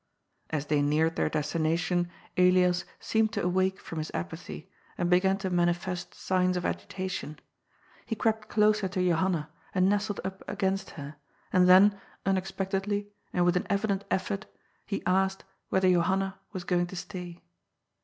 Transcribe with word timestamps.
As 0.49 0.65
they 0.65 0.81
neared 0.81 1.15
their 1.15 1.29
destination 1.29 2.09
Elias 2.35 2.85
seemed 2.99 3.31
to 3.33 3.43
awake 3.43 3.79
from 3.79 3.99
his 3.99 4.09
apathy, 4.15 4.67
and 4.97 5.11
began 5.11 5.37
to 5.37 5.51
manifest 5.51 6.15
signs 6.15 6.57
of 6.57 6.65
agitation. 6.65 7.37
He 8.07 8.15
crept 8.15 8.49
closer 8.49 8.87
to 8.87 9.07
Johanna, 9.07 9.51
and 9.75 9.87
nestled 9.87 10.19
up 10.25 10.41
against 10.47 10.89
her, 10.97 11.17
and 11.53 11.69
then, 11.69 12.01
unexpectedly, 12.25 13.09
and 13.31 13.45
with 13.45 13.55
an 13.55 13.67
evident 13.69 14.03
effort, 14.09 14.47
he 14.87 15.05
asked 15.05 15.43
whether 15.69 15.87
Johanna 15.87 16.39
was 16.51 16.63
going 16.63 16.87
to 16.87 16.95
stay. 16.95 17.43